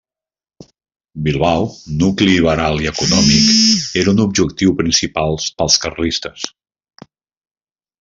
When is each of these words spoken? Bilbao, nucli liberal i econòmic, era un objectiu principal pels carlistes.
Bilbao, 1.27 1.67
nucli 1.99 2.25
liberal 2.31 2.81
i 2.87 2.91
econòmic, 2.93 3.53
era 4.03 4.15
un 4.17 4.27
objectiu 4.29 4.77
principal 4.83 5.41
pels 5.61 5.83
carlistes. 5.87 6.53